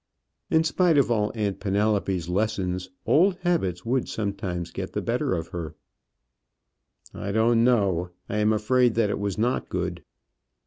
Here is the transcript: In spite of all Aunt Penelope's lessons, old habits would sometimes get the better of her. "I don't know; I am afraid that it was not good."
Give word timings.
In 0.49 0.63
spite 0.63 0.97
of 0.97 1.11
all 1.11 1.31
Aunt 1.35 1.59
Penelope's 1.59 2.27
lessons, 2.27 2.89
old 3.05 3.35
habits 3.41 3.85
would 3.85 4.09
sometimes 4.09 4.71
get 4.71 4.93
the 4.93 5.01
better 5.03 5.35
of 5.35 5.49
her. 5.49 5.75
"I 7.13 7.31
don't 7.31 7.63
know; 7.63 8.09
I 8.27 8.37
am 8.37 8.51
afraid 8.51 8.95
that 8.95 9.11
it 9.11 9.19
was 9.19 9.37
not 9.37 9.69
good." 9.69 10.01